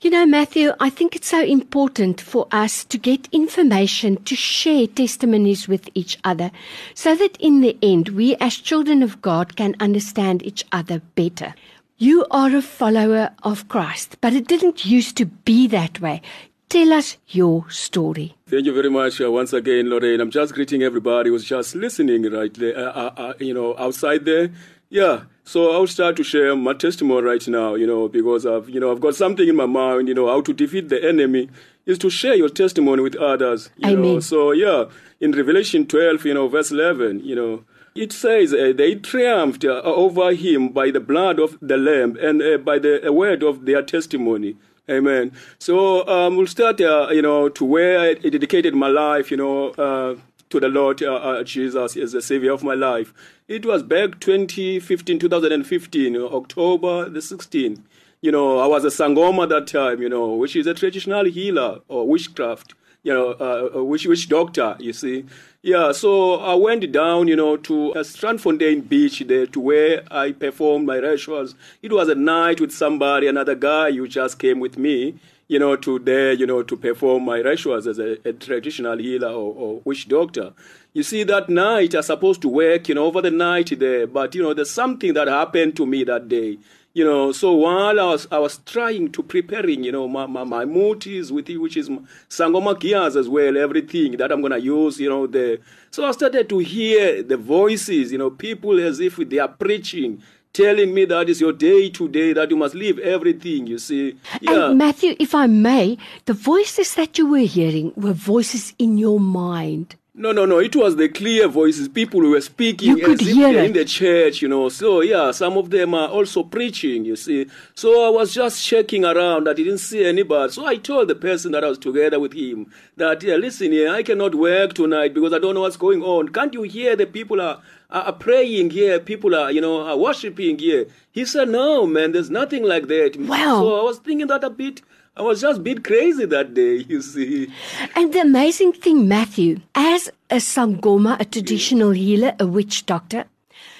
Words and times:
You 0.00 0.10
know, 0.10 0.26
Matthew, 0.26 0.72
I 0.80 0.90
think 0.90 1.14
it's 1.14 1.28
so 1.28 1.42
important 1.42 2.20
for 2.20 2.46
us 2.52 2.84
to 2.84 2.98
get 2.98 3.28
information, 3.32 4.22
to 4.24 4.34
share 4.34 4.86
testimonies 4.86 5.68
with 5.68 5.88
each 5.94 6.18
other, 6.24 6.50
so 6.94 7.14
that 7.16 7.36
in 7.38 7.60
the 7.60 7.76
end, 7.82 8.10
we 8.10 8.36
as 8.36 8.56
children 8.56 9.02
of 9.02 9.20
God 9.20 9.56
can 9.56 9.76
understand 9.80 10.44
each 10.44 10.64
other 10.72 11.00
better. 11.14 11.54
You 11.98 12.26
are 12.30 12.56
a 12.56 12.62
follower 12.62 13.30
of 13.42 13.68
Christ, 13.68 14.16
but 14.20 14.32
it 14.32 14.48
didn't 14.48 14.86
used 14.86 15.16
to 15.18 15.26
be 15.26 15.66
that 15.68 16.00
way. 16.00 16.22
Tell 16.70 16.92
us 16.92 17.16
your 17.28 17.68
story. 17.68 18.36
Thank 18.46 18.64
you 18.64 18.72
very 18.72 18.90
much 18.90 19.20
uh, 19.20 19.30
once 19.30 19.52
again, 19.52 19.90
Lorraine. 19.90 20.20
I'm 20.20 20.30
just 20.30 20.54
greeting 20.54 20.82
everybody 20.84 21.28
who's 21.28 21.44
just 21.44 21.74
listening 21.74 22.22
right 22.32 22.54
there, 22.54 22.78
uh, 22.78 22.92
uh, 22.92 23.12
uh, 23.16 23.32
you 23.40 23.52
know, 23.52 23.76
outside 23.76 24.24
there. 24.24 24.50
Yeah. 24.88 25.22
So 25.44 25.72
I'll 25.72 25.86
start 25.86 26.16
to 26.16 26.22
share 26.22 26.54
my 26.54 26.74
testimony 26.74 27.22
right 27.22 27.48
now, 27.48 27.74
you 27.74 27.86
know, 27.86 28.08
because 28.08 28.46
I've, 28.46 28.68
you 28.68 28.78
know, 28.78 28.92
I've 28.92 29.00
got 29.00 29.14
something 29.14 29.48
in 29.48 29.56
my 29.56 29.66
mind, 29.66 30.08
you 30.08 30.14
know, 30.14 30.28
how 30.28 30.42
to 30.42 30.52
defeat 30.52 30.88
the 30.88 31.02
enemy 31.02 31.48
is 31.86 31.98
to 31.98 32.10
share 32.10 32.34
your 32.34 32.48
testimony 32.48 33.02
with 33.02 33.16
others, 33.16 33.70
you 33.76 33.90
Amen. 33.90 34.02
know. 34.02 34.20
So 34.20 34.52
yeah, 34.52 34.84
in 35.18 35.32
Revelation 35.32 35.86
12, 35.86 36.24
you 36.26 36.34
know, 36.34 36.48
verse 36.48 36.70
11, 36.70 37.20
you 37.24 37.34
know, 37.34 37.64
it 37.94 38.12
says 38.12 38.52
uh, 38.52 38.72
they 38.76 38.94
triumphed 38.94 39.64
uh, 39.64 39.80
over 39.82 40.32
him 40.32 40.68
by 40.68 40.90
the 40.90 41.00
blood 41.00 41.40
of 41.40 41.58
the 41.60 41.76
lamb 41.76 42.16
and 42.20 42.40
uh, 42.40 42.58
by 42.58 42.78
the 42.78 43.10
word 43.12 43.42
of 43.42 43.66
their 43.66 43.82
testimony. 43.82 44.56
Amen. 44.88 45.32
So 45.58 46.06
um, 46.08 46.36
we'll 46.36 46.46
start, 46.46 46.80
uh, 46.80 47.08
you 47.10 47.22
know, 47.22 47.48
to 47.48 47.64
where 47.64 47.98
I 48.00 48.14
dedicated 48.14 48.74
my 48.74 48.88
life, 48.88 49.30
you 49.30 49.36
know, 49.36 49.70
uh, 49.70 50.16
to 50.50 50.58
the 50.58 50.68
Lord 50.68 51.00
uh, 51.00 51.14
uh, 51.14 51.44
Jesus 51.44 51.96
as 51.96 52.12
the 52.12 52.20
Savior 52.20 52.52
of 52.52 52.64
my 52.64 52.74
life. 52.74 53.14
It 53.46 53.64
was 53.64 53.84
back 53.84 54.18
2015, 54.18 55.20
2015, 55.20 56.16
uh, 56.16 56.20
October 56.26 57.08
the 57.08 57.20
16th. 57.20 57.80
You 58.20 58.32
know, 58.32 58.58
I 58.58 58.66
was 58.66 58.84
a 58.84 58.88
Sangoma 58.88 59.48
that 59.48 59.68
time, 59.68 60.02
you 60.02 60.08
know, 60.08 60.34
which 60.34 60.56
is 60.56 60.66
a 60.66 60.74
traditional 60.74 61.24
healer 61.24 61.80
or 61.88 62.06
witchcraft, 62.06 62.74
you 63.04 63.14
know, 63.14 63.30
uh, 63.40 63.78
a 63.78 63.84
witch, 63.84 64.06
witch 64.06 64.28
doctor, 64.28 64.76
you 64.80 64.92
see. 64.92 65.24
Yeah, 65.62 65.92
so 65.92 66.40
I 66.40 66.54
went 66.54 66.90
down, 66.90 67.28
you 67.28 67.36
know, 67.36 67.56
to 67.56 67.92
uh, 67.92 67.98
Strandfontein 68.02 68.88
Beach 68.88 69.20
there 69.20 69.46
to 69.46 69.60
where 69.60 70.02
I 70.10 70.32
performed 70.32 70.86
my 70.86 70.96
rituals. 70.96 71.54
It 71.80 71.92
was 71.92 72.08
a 72.08 72.14
night 72.16 72.60
with 72.60 72.72
somebody, 72.72 73.28
another 73.28 73.54
guy 73.54 73.92
who 73.92 74.08
just 74.08 74.38
came 74.38 74.58
with 74.58 74.76
me, 74.76 75.14
you 75.50 75.58
know, 75.58 75.74
to 75.74 75.98
there, 75.98 76.32
you 76.32 76.46
know, 76.46 76.62
to 76.62 76.76
perform 76.76 77.24
my 77.24 77.38
rituals 77.38 77.84
as 77.88 77.98
a, 77.98 78.16
a 78.24 78.32
traditional 78.32 78.96
healer 78.96 79.30
or, 79.30 79.52
or 79.52 79.80
witch 79.84 80.06
doctor. 80.06 80.52
You 80.92 81.02
see, 81.02 81.24
that 81.24 81.48
night 81.48 81.92
I 81.96 82.02
supposed 82.02 82.40
to 82.42 82.48
work, 82.48 82.88
you 82.88 82.94
know, 82.94 83.06
over 83.06 83.20
the 83.20 83.32
night 83.32 83.76
there, 83.76 84.06
but 84.06 84.32
you 84.36 84.44
know, 84.44 84.54
there's 84.54 84.70
something 84.70 85.12
that 85.14 85.26
happened 85.26 85.76
to 85.78 85.86
me 85.86 86.04
that 86.04 86.28
day. 86.28 86.58
You 86.94 87.04
know, 87.04 87.32
so 87.32 87.52
while 87.52 87.98
I 87.98 88.04
was 88.04 88.28
I 88.30 88.38
was 88.38 88.58
trying 88.58 89.10
to 89.10 89.24
preparing, 89.24 89.82
you 89.82 89.90
know, 89.90 90.06
my, 90.06 90.26
my, 90.26 90.44
my 90.44 90.64
motives 90.64 91.32
with 91.32 91.50
it, 91.50 91.58
which 91.58 91.76
is 91.76 91.88
Sangoma 92.28 92.78
gears 92.78 93.16
as 93.16 93.28
well, 93.28 93.58
everything 93.58 94.18
that 94.18 94.30
I'm 94.30 94.42
gonna 94.42 94.58
use, 94.58 95.00
you 95.00 95.08
know, 95.08 95.26
there. 95.26 95.58
So 95.90 96.04
I 96.04 96.12
started 96.12 96.48
to 96.48 96.58
hear 96.58 97.24
the 97.24 97.36
voices, 97.36 98.12
you 98.12 98.18
know, 98.18 98.30
people 98.30 98.78
as 98.78 99.00
if 99.00 99.16
they 99.16 99.38
are 99.38 99.48
preaching, 99.48 100.22
telling 100.52 100.92
me 100.92 101.04
that 101.04 101.28
is 101.28 101.40
your 101.40 101.52
day 101.52 101.90
today, 101.90 102.32
that 102.32 102.50
you 102.50 102.56
must 102.56 102.74
leave 102.74 102.98
everything, 102.98 103.66
you 103.66 103.78
see. 103.78 104.16
Yeah. 104.40 104.70
And 104.70 104.78
Matthew, 104.78 105.14
if 105.18 105.34
I 105.34 105.46
may, 105.46 105.98
the 106.24 106.34
voices 106.34 106.94
that 106.94 107.18
you 107.18 107.30
were 107.30 107.38
hearing 107.38 107.92
were 107.96 108.12
voices 108.12 108.74
in 108.78 108.98
your 108.98 109.20
mind. 109.20 109.96
No, 110.20 110.32
no, 110.32 110.44
no. 110.44 110.58
It 110.58 110.76
was 110.76 110.96
the 110.96 111.08
clear 111.08 111.48
voices. 111.48 111.88
People 111.88 112.20
who 112.20 112.32
were 112.32 112.42
speaking 112.42 112.90
You 112.98 113.04
could 113.06 113.22
as 113.22 113.26
if 113.26 113.34
hear 113.34 113.52
they're 113.54 113.62
it. 113.64 113.66
in 113.68 113.72
the 113.72 113.86
church, 113.86 114.42
you 114.42 114.48
know. 114.48 114.68
So 114.68 115.00
yeah, 115.00 115.30
some 115.30 115.56
of 115.56 115.70
them 115.70 115.94
are 115.94 116.08
also 116.08 116.42
preaching. 116.42 117.06
You 117.06 117.16
see. 117.16 117.46
So 117.74 118.06
I 118.06 118.10
was 118.10 118.34
just 118.34 118.62
checking 118.62 119.06
around. 119.06 119.48
I 119.48 119.54
didn't 119.54 119.78
see 119.78 120.04
anybody. 120.04 120.52
So 120.52 120.66
I 120.66 120.76
told 120.76 121.08
the 121.08 121.14
person 121.14 121.52
that 121.52 121.64
I 121.64 121.68
was 121.68 121.78
together 121.78 122.20
with 122.20 122.34
him 122.34 122.70
that 122.98 123.22
yeah, 123.22 123.36
listen 123.36 123.72
here, 123.72 123.90
I 123.90 124.02
cannot 124.02 124.34
work 124.34 124.74
tonight 124.74 125.14
because 125.14 125.32
I 125.32 125.38
don't 125.38 125.54
know 125.54 125.62
what's 125.62 125.78
going 125.78 126.02
on. 126.02 126.28
Can't 126.28 126.52
you 126.52 126.62
hear 126.64 126.96
the 126.96 127.06
people 127.06 127.40
are 127.40 127.62
are, 127.88 128.02
are 128.02 128.12
praying 128.12 128.70
here? 128.70 129.00
People 129.00 129.34
are 129.34 129.50
you 129.50 129.62
know 129.62 129.86
are 129.86 129.96
worshiping 129.96 130.58
here. 130.58 130.86
He 131.12 131.24
said, 131.24 131.48
no, 131.48 131.86
man. 131.86 132.12
There's 132.12 132.28
nothing 132.30 132.62
like 132.64 132.88
that. 132.88 133.16
Wow. 133.18 133.60
So 133.62 133.80
I 133.80 133.84
was 133.84 133.98
thinking 134.00 134.26
that 134.26 134.44
a 134.44 134.50
bit. 134.50 134.82
I 135.16 135.22
was 135.22 135.40
just 135.40 135.58
a 135.58 135.62
bit 135.62 135.84
crazy 135.84 136.24
that 136.26 136.54
day. 136.54 136.76
You 136.88 137.02
see. 137.02 137.52
And 137.94 138.12
the 138.12 138.20
amazing 138.20 138.72
thing, 138.72 139.08
Matthew, 139.08 139.60
as 139.74 140.10
a 140.30 140.36
Sangoma, 140.36 141.20
a 141.20 141.24
traditional 141.24 141.90
healer, 141.90 142.34
a 142.38 142.46
witch 142.46 142.86
doctor, 142.86 143.24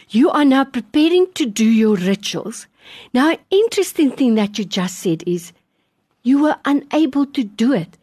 you 0.09 0.31
are 0.31 0.45
now 0.45 0.65
preparing 0.65 1.33
to 1.35 1.47
do 1.47 1.65
your 1.65 1.97
rituals. 1.97 2.67
Now, 3.15 3.31
an 3.31 3.39
interesting 3.51 4.11
thing 4.11 4.35
that 4.35 4.59
you 4.59 4.65
just 4.65 4.99
said 4.99 5.23
is 5.27 5.53
you 6.23 6.43
were 6.43 6.57
unable 6.65 7.27
to 7.27 7.45
do 7.45 7.73
it. 7.73 7.97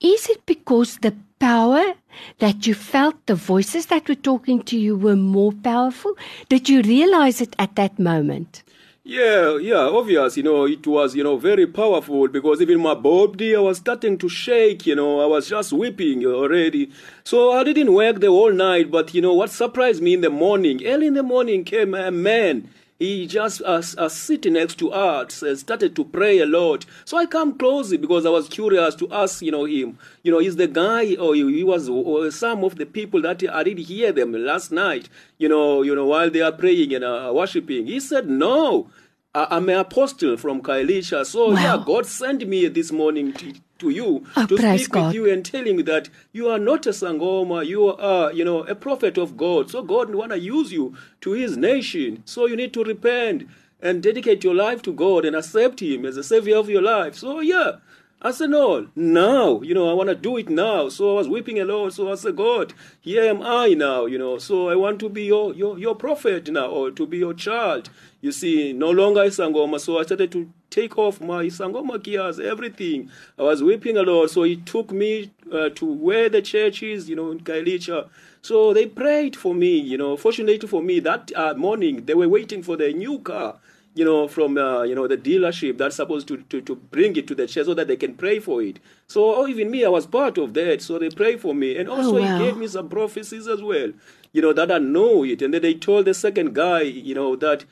Is 0.00 0.28
it 0.28 0.44
because 0.46 0.98
the 0.98 1.14
power 1.38 1.94
that 2.38 2.66
you 2.66 2.74
felt, 2.74 3.26
the 3.26 3.34
voices 3.34 3.86
that 3.86 4.08
were 4.08 4.14
talking 4.14 4.62
to 4.64 4.78
you 4.78 4.96
were 4.96 5.16
more 5.16 5.52
powerful? 5.52 6.14
Did 6.48 6.68
you 6.68 6.82
realize 6.82 7.40
it 7.40 7.56
at 7.58 7.76
that 7.76 7.98
moment? 7.98 8.62
Yeah, 9.02 9.56
yeah, 9.56 9.78
obvious. 9.88 10.36
You 10.36 10.42
know, 10.42 10.66
it 10.66 10.86
was, 10.86 11.14
you 11.16 11.24
know, 11.24 11.36
very 11.38 11.66
powerful 11.66 12.28
because 12.28 12.60
even 12.60 12.80
my 12.80 12.94
body, 12.94 13.56
I 13.56 13.60
was 13.60 13.78
starting 13.78 14.18
to 14.18 14.28
shake, 14.28 14.86
you 14.86 14.94
know, 14.94 15.20
I 15.20 15.26
was 15.26 15.48
just 15.48 15.72
weeping 15.72 16.24
already. 16.26 16.90
So 17.24 17.52
I 17.52 17.64
didn't 17.64 17.94
work 17.94 18.20
the 18.20 18.26
whole 18.28 18.52
night, 18.52 18.90
but, 18.90 19.14
you 19.14 19.22
know, 19.22 19.32
what 19.34 19.50
surprised 19.50 20.02
me 20.02 20.14
in 20.14 20.20
the 20.20 20.28
morning, 20.30 20.84
early 20.86 21.06
in 21.06 21.14
the 21.14 21.22
morning 21.22 21.64
came 21.64 21.94
a 21.94 22.10
man. 22.10 22.68
He 23.00 23.26
just 23.26 23.62
uh, 23.62 23.82
uh, 23.96 24.08
sitting 24.10 24.52
next 24.52 24.74
to 24.80 24.92
us 24.92 25.42
and 25.42 25.58
started 25.58 25.96
to 25.96 26.04
pray 26.04 26.38
a 26.38 26.44
lot. 26.46 26.84
So 27.06 27.16
I 27.16 27.24
come 27.24 27.56
closely 27.56 27.96
because 27.96 28.26
I 28.26 28.28
was 28.28 28.46
curious 28.46 28.94
to 28.96 29.10
ask, 29.10 29.40
you 29.40 29.50
know, 29.50 29.64
him, 29.64 29.98
you 30.22 30.30
know, 30.30 30.38
is 30.38 30.56
the 30.56 30.68
guy 30.68 31.14
or 31.16 31.34
he 31.34 31.42
he 31.56 31.64
was 31.64 31.88
or 31.88 32.30
some 32.30 32.62
of 32.62 32.76
the 32.76 32.84
people 32.84 33.22
that 33.22 33.42
I 33.50 33.62
did 33.62 33.78
hear 33.78 34.12
them 34.12 34.32
last 34.34 34.70
night, 34.70 35.08
you 35.38 35.48
know, 35.48 35.80
you 35.80 35.94
know, 35.94 36.04
while 36.06 36.28
they 36.30 36.42
are 36.42 36.52
praying 36.52 36.94
and 36.94 37.02
uh, 37.02 37.32
worshiping. 37.34 37.86
He 37.86 38.00
said, 38.00 38.28
no, 38.28 38.90
I- 39.34 39.46
I'm 39.56 39.70
an 39.70 39.78
apostle 39.78 40.36
from 40.36 40.60
Khayelitsha. 40.60 41.24
So 41.24 41.52
Wow. 41.52 41.56
yeah, 41.56 41.82
God 41.82 42.04
sent 42.04 42.46
me 42.46 42.68
this 42.68 42.92
morning 42.92 43.32
to, 43.32 43.54
to 43.80 43.90
you 43.90 44.24
Oh, 44.36 44.46
to 44.46 44.56
speak 44.56 44.90
God. 44.90 45.06
with 45.06 45.14
you 45.14 45.30
and 45.32 45.44
telling 45.44 45.76
you 45.78 45.82
that 45.84 46.08
you 46.32 46.48
are 46.48 46.58
not 46.58 46.86
a 46.86 46.90
sangoma, 46.90 47.66
you 47.66 47.86
are, 47.86 48.32
you 48.32 48.44
know, 48.44 48.62
a 48.64 48.74
prophet 48.74 49.18
of 49.18 49.36
God. 49.36 49.70
So 49.70 49.82
God 49.82 50.14
want 50.14 50.32
to 50.32 50.38
use 50.38 50.72
you 50.72 50.94
to 51.22 51.32
His 51.32 51.56
nation. 51.56 52.22
So 52.24 52.46
you 52.46 52.56
need 52.56 52.72
to 52.74 52.84
repent 52.84 53.48
and 53.82 54.02
dedicate 54.02 54.44
your 54.44 54.54
life 54.54 54.82
to 54.82 54.92
God 54.92 55.24
and 55.24 55.34
accept 55.34 55.80
Him 55.80 56.04
as 56.06 56.14
the 56.16 56.22
Savior 56.24 56.56
of 56.56 56.68
your 56.68 56.82
life. 56.82 57.16
So 57.16 57.40
yeah, 57.40 57.72
I 58.22 58.32
said, 58.32 58.50
no, 58.50 58.88
now, 58.94 59.62
you 59.62 59.72
know, 59.72 59.88
I 59.88 59.94
want 59.94 60.10
to 60.10 60.14
do 60.14 60.36
it 60.36 60.50
now. 60.50 60.90
So 60.90 61.12
I 61.12 61.14
was 61.14 61.28
weeping 61.28 61.58
a 61.58 61.64
lot. 61.64 61.94
So 61.94 62.12
I 62.12 62.16
said, 62.16 62.36
God, 62.36 62.74
here 63.00 63.24
am 63.24 63.40
I 63.40 63.68
now, 63.68 64.04
you 64.04 64.18
know. 64.18 64.36
So 64.36 64.68
I 64.68 64.74
want 64.74 65.00
to 65.00 65.08
be 65.08 65.24
your, 65.24 65.54
your, 65.54 65.78
your 65.78 65.94
prophet 65.94 66.50
now, 66.50 66.66
or 66.66 66.90
to 66.90 67.06
be 67.06 67.16
your 67.16 67.32
child. 67.32 67.88
You 68.20 68.30
see, 68.30 68.74
no 68.74 68.90
longer 68.90 69.22
Isangoma. 69.22 69.80
So 69.80 69.98
I 69.98 70.02
started 70.02 70.30
to 70.32 70.52
take 70.68 70.98
off 70.98 71.22
my 71.22 71.44
Isangoma 71.44 72.02
gears, 72.02 72.38
everything. 72.38 73.10
I 73.38 73.44
was 73.44 73.62
weeping 73.62 73.96
a 73.96 74.02
lot. 74.02 74.28
So 74.28 74.42
he 74.42 74.56
took 74.56 74.92
me 74.92 75.30
uh, 75.50 75.70
to 75.70 75.86
where 75.86 76.28
the 76.28 76.42
church 76.42 76.82
is, 76.82 77.08
you 77.08 77.16
know, 77.16 77.30
in 77.30 77.40
Khayelitsha. 77.40 78.10
So 78.42 78.74
they 78.74 78.84
prayed 78.84 79.34
for 79.34 79.54
me, 79.54 79.78
you 79.78 79.96
know. 79.96 80.18
Fortunately 80.18 80.68
for 80.68 80.82
me, 80.82 81.00
that 81.00 81.32
uh, 81.34 81.54
morning, 81.54 82.04
they 82.04 82.14
were 82.14 82.28
waiting 82.28 82.62
for 82.62 82.76
their 82.76 82.92
new 82.92 83.18
car 83.20 83.56
you 83.94 84.04
know, 84.04 84.28
from 84.28 84.56
uh, 84.56 84.82
you 84.82 84.94
know 84.94 85.08
the 85.08 85.16
dealership 85.16 85.78
that's 85.78 85.96
supposed 85.96 86.28
to, 86.28 86.36
to, 86.36 86.60
to 86.60 86.76
bring 86.76 87.16
it 87.16 87.26
to 87.28 87.34
the 87.34 87.46
church 87.46 87.66
so 87.66 87.74
that 87.74 87.88
they 87.88 87.96
can 87.96 88.14
pray 88.14 88.38
for 88.38 88.62
it. 88.62 88.78
So 89.08 89.34
oh, 89.34 89.46
even 89.48 89.70
me, 89.70 89.84
I 89.84 89.88
was 89.88 90.06
part 90.06 90.38
of 90.38 90.54
that. 90.54 90.80
So 90.82 90.98
they 90.98 91.10
pray 91.10 91.36
for 91.36 91.54
me, 91.54 91.76
and 91.76 91.88
also 91.88 92.16
Oh, 92.18 92.20
wow. 92.20 92.38
he 92.38 92.44
gave 92.44 92.56
me 92.56 92.68
some 92.68 92.88
prophecies 92.88 93.48
as 93.48 93.62
well, 93.62 93.92
you 94.32 94.42
know, 94.42 94.52
that 94.52 94.70
I 94.70 94.78
know 94.78 95.24
it. 95.24 95.42
And 95.42 95.52
then 95.52 95.62
they 95.62 95.74
told 95.74 96.04
the 96.06 96.14
second 96.14 96.54
guy, 96.54 96.82
you 96.82 97.14
know, 97.14 97.34
that 97.36 97.64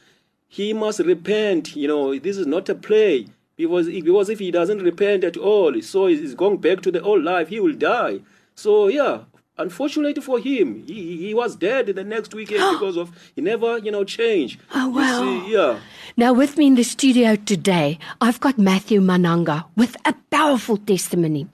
he 0.48 0.72
must 0.72 0.98
repent. 1.00 1.76
You 1.76 1.88
know, 1.88 2.18
this 2.18 2.36
is 2.36 2.46
not 2.46 2.68
a 2.68 2.74
play. 2.74 3.26
Because, 3.56 3.86
because 3.88 4.28
if 4.28 4.38
he 4.38 4.52
doesn't 4.52 4.84
repent 4.84 5.24
at 5.24 5.36
all, 5.36 5.80
so 5.82 6.06
he's 6.06 6.34
going 6.36 6.58
back 6.58 6.80
to 6.82 6.92
the 6.92 7.02
old 7.02 7.24
life, 7.24 7.48
he 7.48 7.58
will 7.58 7.74
die. 7.74 8.20
So 8.54 8.86
yeah, 8.88 9.22
unfortunately 9.58 10.22
for 10.22 10.38
him, 10.38 10.84
he, 10.86 11.16
he 11.16 11.34
was 11.34 11.56
dead 11.56 11.86
the 11.86 12.04
next 12.04 12.34
weekend 12.34 12.60
because 12.78 12.96
of 12.96 13.10
he 13.34 13.40
never, 13.40 13.78
you 13.78 13.90
know, 13.90 14.04
changed. 14.04 14.60
Oh, 14.74 14.88
wow. 14.88 15.20
see, 15.20 15.52
yeah. 15.52 15.80
Now, 16.16 16.32
with 16.32 16.56
me 16.56 16.66
in 16.66 16.74
the 16.74 16.84
studio 16.84 17.36
today, 17.36 17.98
I've 18.20 18.40
got 18.40 18.58
Matthew 18.58 19.00
Mananga 19.00 19.64
with 19.76 19.96
a 20.04 20.14
powerful 20.30 20.76
testimony. 20.76 21.48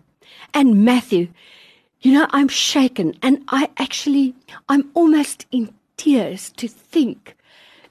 And 0.52 0.84
Matthew, 0.84 1.28
you 2.00 2.12
know, 2.12 2.26
I'm 2.30 2.48
shaken 2.48 3.14
and 3.22 3.42
I 3.48 3.70
actually, 3.78 4.34
I'm 4.68 4.90
almost 4.94 5.46
in 5.50 5.72
tears 5.96 6.50
to 6.56 6.68
think 6.68 7.36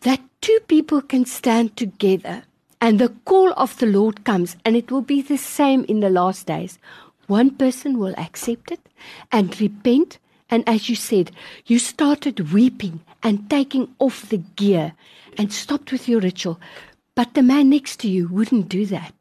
that 0.02 0.22
two 0.42 0.60
people 0.68 1.02
can 1.02 1.26
stand 1.26 1.76
together 1.76 2.44
and 2.80 3.00
the 3.00 3.10
call 3.26 3.54
of 3.54 3.78
the 3.78 3.86
Lord 3.86 4.26
comes 4.26 4.58
and 4.66 4.76
it 4.76 4.92
will 4.92 5.02
be 5.02 5.22
the 5.22 5.38
same 5.38 5.86
in 5.86 6.02
the 6.02 6.10
last 6.10 6.48
days. 6.48 6.78
One 7.34 7.50
person 7.50 7.98
will 7.98 8.14
accept 8.16 8.72
it 8.72 8.80
and 9.32 9.60
repent. 9.60 10.20
And 10.52 10.64
as 10.70 10.88
you 10.88 10.96
said, 10.96 11.32
you 11.66 11.80
started 11.80 12.54
weeping 12.54 13.00
and 13.24 13.50
taking 13.50 13.96
off 13.98 14.30
the 14.30 14.38
gear 14.38 14.94
and 15.36 15.52
stopped 15.52 15.92
with 15.92 16.08
your 16.08 16.20
ritual. 16.20 16.60
But 17.16 17.34
the 17.34 17.42
man 17.42 17.72
next 17.72 18.00
to 18.02 18.08
you 18.08 18.28
wouldn't 18.28 18.70
do 18.70 18.86
that. 18.86 19.16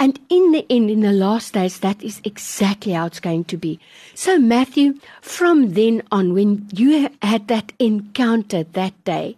And 0.00 0.18
in 0.28 0.50
the 0.50 0.66
end, 0.68 0.90
in 0.90 1.02
the 1.02 1.12
last 1.12 1.54
days, 1.54 1.78
that 1.78 2.02
is 2.02 2.20
exactly 2.24 2.90
how 2.94 3.06
it's 3.06 3.20
going 3.20 3.44
to 3.44 3.56
be. 3.56 3.78
So, 4.14 4.36
Matthew, 4.36 4.94
from 5.20 5.74
then 5.74 6.02
on, 6.10 6.34
when 6.34 6.66
you 6.74 7.08
had 7.22 7.46
that 7.46 7.72
encounter 7.78 8.64
that 8.64 8.94
day 9.04 9.36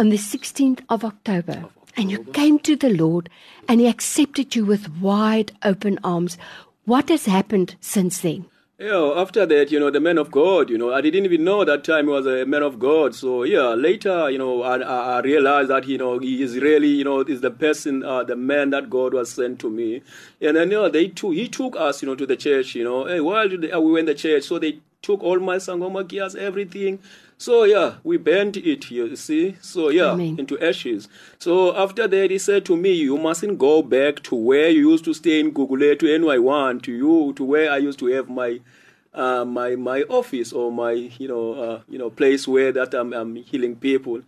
on 0.00 0.08
the 0.08 0.18
16th 0.18 0.80
of 0.88 1.04
October, 1.04 1.66
and 1.96 2.10
you 2.10 2.24
came 2.32 2.58
to 2.60 2.74
the 2.74 2.90
Lord 2.90 3.28
and 3.68 3.80
He 3.80 3.86
accepted 3.86 4.56
you 4.56 4.64
with 4.64 4.96
wide 4.96 5.52
open 5.62 6.00
arms, 6.02 6.38
what 6.84 7.08
has 7.08 7.26
happened 7.26 7.76
since 7.80 8.20
then? 8.20 8.46
Yeah, 8.78 9.12
after 9.14 9.46
that, 9.46 9.70
you 9.70 9.78
know, 9.78 9.90
the 9.90 10.00
man 10.00 10.18
of 10.18 10.32
God, 10.32 10.68
you 10.68 10.76
know, 10.76 10.92
I 10.92 11.00
didn't 11.00 11.24
even 11.24 11.44
know 11.44 11.64
that 11.64 11.84
time 11.84 12.06
he 12.06 12.10
was 12.10 12.26
a 12.26 12.44
man 12.44 12.64
of 12.64 12.80
God. 12.80 13.14
So 13.14 13.44
yeah, 13.44 13.74
later, 13.74 14.28
you 14.28 14.38
know, 14.38 14.62
I, 14.62 14.78
I 14.78 15.20
realized 15.20 15.70
that, 15.70 15.86
you 15.86 15.98
know, 15.98 16.18
he 16.18 16.42
is 16.42 16.58
really, 16.58 16.88
you 16.88 17.04
know, 17.04 17.20
is 17.20 17.42
the 17.42 17.52
person, 17.52 18.02
uh, 18.02 18.24
the 18.24 18.34
man 18.34 18.70
that 18.70 18.90
God 18.90 19.14
was 19.14 19.30
sent 19.30 19.60
to 19.60 19.70
me. 19.70 20.02
And 20.40 20.56
then, 20.56 20.72
you 20.72 20.78
know, 20.78 20.88
they 20.88 21.06
took, 21.08 21.32
he 21.34 21.46
took 21.46 21.76
us, 21.76 22.02
you 22.02 22.08
know, 22.08 22.16
to 22.16 22.26
the 22.26 22.34
church, 22.36 22.74
you 22.74 22.82
know, 22.82 23.04
hey, 23.04 23.20
while 23.20 23.46
uh, 23.46 23.80
we 23.80 23.92
were 23.92 23.98
in 24.00 24.06
the 24.06 24.14
church, 24.16 24.44
so 24.44 24.58
they 24.58 24.80
took 25.02 25.22
all 25.22 25.38
my 25.40 25.56
sangoma 25.56 26.06
gears, 26.06 26.34
everything. 26.34 27.00
So 27.36 27.64
yeah, 27.64 27.94
we 28.04 28.16
burned 28.18 28.56
it, 28.56 28.90
you 28.90 29.16
see. 29.16 29.56
So 29.60 29.88
yeah, 29.88 30.12
Amen. 30.12 30.36
into 30.38 30.58
ashes. 30.60 31.08
So 31.38 31.76
after 31.76 32.06
that, 32.06 32.30
he 32.30 32.38
said 32.38 32.64
to 32.66 32.76
me, 32.76 32.92
"You 32.92 33.18
mustn't 33.18 33.58
go 33.58 33.82
back 33.82 34.22
to 34.24 34.36
where 34.36 34.68
you 34.70 34.90
used 34.90 35.04
to 35.06 35.14
stay 35.14 35.40
in 35.40 35.50
Google 35.50 35.78
to 35.96 36.06
NY1 36.06 36.82
to 36.82 36.92
you 36.92 37.32
to 37.34 37.44
where 37.44 37.70
I 37.70 37.78
used 37.78 37.98
to 38.00 38.06
have 38.06 38.28
my." 38.30 38.60
Uh, 39.14 39.44
my 39.44 39.76
my 39.76 40.04
office 40.08 40.54
or 40.54 40.72
my 40.72 40.92
you 40.92 41.28
know 41.28 41.52
uh, 41.52 41.80
you 41.86 41.98
know 41.98 42.08
place 42.08 42.48
where 42.48 42.72
that 42.72 42.94
I'm, 42.94 43.12
I'm 43.12 43.36
healing 43.36 43.76
people, 43.76 44.22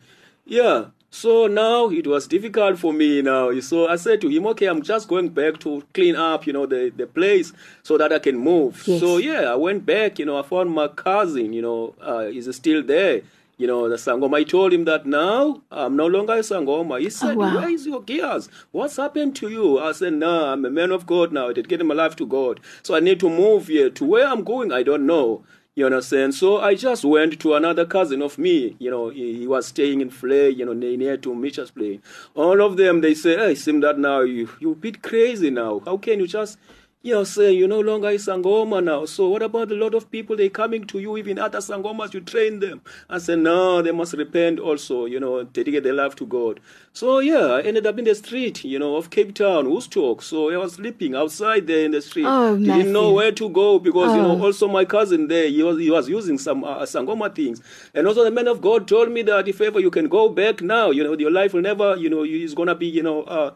yeah. 0.44 0.88
So 1.14 1.46
now 1.46 1.90
it 1.90 2.08
was 2.08 2.26
difficult 2.26 2.76
for 2.76 2.92
me 2.92 3.22
now. 3.22 3.56
So 3.60 3.86
I 3.88 3.94
said 3.94 4.20
to 4.22 4.28
him, 4.28 4.48
okay, 4.48 4.66
I'm 4.66 4.82
just 4.82 5.06
going 5.06 5.28
back 5.28 5.60
to 5.60 5.84
clean 5.94 6.16
up, 6.16 6.44
you 6.44 6.52
know, 6.52 6.66
the, 6.66 6.92
the 6.94 7.06
place 7.06 7.52
so 7.84 7.96
that 7.98 8.12
I 8.12 8.18
can 8.18 8.36
move. 8.36 8.82
Yes. 8.84 8.98
So 8.98 9.18
yeah, 9.18 9.42
I 9.42 9.54
went 9.54 9.86
back, 9.86 10.18
you 10.18 10.26
know, 10.26 10.36
I 10.36 10.42
found 10.42 10.72
my 10.72 10.88
cousin, 10.88 11.52
you 11.52 11.62
know, 11.62 11.94
uh, 12.00 12.26
he's 12.26 12.52
still 12.56 12.82
there. 12.82 13.22
You 13.58 13.68
know, 13.68 13.88
the 13.88 13.94
Sangoma, 13.94 14.38
I 14.38 14.42
told 14.42 14.72
him 14.72 14.86
that 14.86 15.06
now 15.06 15.62
I'm 15.70 15.94
no 15.94 16.08
longer 16.08 16.32
a 16.32 16.40
Sangoma. 16.40 17.00
He 17.00 17.08
said, 17.10 17.36
wow. 17.36 17.54
Where 17.54 17.68
is 17.70 17.86
your 17.86 18.02
gears? 18.02 18.48
What's 18.72 18.96
happened 18.96 19.36
to 19.36 19.48
you? 19.48 19.78
I 19.78 19.92
said, 19.92 20.14
No, 20.14 20.46
I'm 20.46 20.64
a 20.64 20.70
man 20.70 20.90
of 20.90 21.06
God 21.06 21.32
now. 21.32 21.48
I 21.48 21.52
dedicated 21.52 21.86
my 21.86 21.94
life 21.94 22.16
to 22.16 22.26
God. 22.26 22.58
So 22.82 22.96
I 22.96 22.98
need 22.98 23.20
to 23.20 23.30
move 23.30 23.68
here. 23.68 23.88
To 23.88 24.04
where 24.04 24.26
I'm 24.26 24.42
going, 24.42 24.72
I 24.72 24.82
don't 24.82 25.06
know. 25.06 25.44
You 25.76 25.86
understand? 25.86 26.36
So 26.36 26.60
I 26.60 26.76
just 26.76 27.04
went 27.04 27.40
to 27.40 27.54
another 27.54 27.84
cousin 27.84 28.22
of 28.22 28.38
me. 28.38 28.76
You 28.78 28.92
know, 28.92 29.08
he, 29.08 29.40
he 29.40 29.46
was 29.48 29.66
staying 29.66 30.00
in 30.00 30.08
Flay, 30.08 30.50
you 30.50 30.64
know, 30.64 30.72
near, 30.72 31.16
to 31.16 31.34
Mitchell's 31.34 31.72
Plain. 31.72 32.00
All 32.36 32.62
of 32.62 32.76
them, 32.76 33.00
they 33.00 33.12
say, 33.14 33.36
Hey, 33.36 33.56
seem 33.56 33.80
that 33.80 33.98
now 33.98 34.20
you, 34.20 34.48
you're 34.60 34.74
a 34.74 34.76
bit 34.76 35.02
crazy 35.02 35.50
now. 35.50 35.80
How 35.84 35.96
can 35.96 36.20
you 36.20 36.28
just 36.28 36.58
you 37.04 37.12
know, 37.12 37.22
say 37.22 37.52
you're 37.52 37.68
no 37.68 37.80
longer 37.80 38.08
a 38.08 38.14
Sangoma 38.14 38.82
now. 38.82 39.04
So 39.04 39.28
what 39.28 39.42
about 39.42 39.70
a 39.70 39.74
lot 39.74 39.94
of 39.94 40.10
people, 40.10 40.36
they 40.36 40.48
coming 40.48 40.84
to 40.86 40.98
you, 40.98 41.18
even 41.18 41.38
other 41.38 41.58
Sangomas, 41.58 42.14
you 42.14 42.22
train 42.22 42.60
them. 42.60 42.80
I 43.10 43.18
said, 43.18 43.40
no, 43.40 43.82
they 43.82 43.92
must 43.92 44.14
repent 44.14 44.58
also, 44.58 45.04
you 45.04 45.20
know, 45.20 45.44
dedicate 45.44 45.82
their 45.82 45.92
life 45.92 46.16
to 46.16 46.26
God. 46.26 46.60
So 46.94 47.18
yeah, 47.18 47.44
I 47.56 47.60
ended 47.60 47.86
up 47.86 47.98
in 47.98 48.06
the 48.06 48.14
street, 48.14 48.64
you 48.64 48.78
know, 48.78 48.96
of 48.96 49.10
Cape 49.10 49.34
Town, 49.34 49.70
Woodstock. 49.70 50.22
So 50.22 50.50
I 50.50 50.56
was 50.56 50.72
sleeping 50.74 51.14
outside 51.14 51.66
there 51.66 51.84
in 51.84 51.90
the 51.90 52.00
street. 52.00 52.24
Oh, 52.26 52.56
Didn't 52.56 52.92
know 52.94 53.12
where 53.12 53.32
to 53.32 53.48
go 53.50 53.78
because, 53.78 54.14
you 54.14 54.22
know, 54.22 54.38
Oh. 54.38 54.44
also 54.46 54.66
my 54.66 54.86
cousin 54.86 55.28
there, 55.28 55.46
he 55.48 55.62
was, 55.62 55.78
he 55.78 55.90
was 55.90 56.08
using 56.08 56.38
some 56.38 56.64
uh, 56.64 56.80
Sangoma 56.86 57.34
things. 57.34 57.60
And 57.92 58.06
also 58.06 58.24
the 58.24 58.30
man 58.30 58.48
of 58.48 58.62
God 58.62 58.88
told 58.88 59.12
me 59.12 59.20
that 59.22 59.46
if 59.46 59.60
ever 59.60 59.78
you 59.78 59.90
can 59.90 60.08
go 60.08 60.30
back 60.30 60.62
now, 60.62 60.90
you 60.90 61.04
know, 61.04 61.12
your 61.18 61.30
life 61.30 61.52
will 61.52 61.60
never, 61.60 61.96
you 61.96 62.08
know, 62.08 62.22
it's 62.24 62.54
going 62.54 62.68
to 62.68 62.74
be, 62.74 62.86
you 62.86 63.02
know, 63.02 63.24
uh, 63.24 63.50